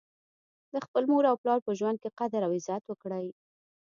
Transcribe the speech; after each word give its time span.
د 0.73 0.75
خپل 0.85 1.03
مور 1.11 1.23
او 1.31 1.35
پلار 1.41 1.59
په 1.65 1.71
ژوند 1.79 1.97
کي 2.03 2.09
قدر 2.19 2.41
او 2.45 2.51
عزت 2.57 2.83
وکړئ 2.87 3.27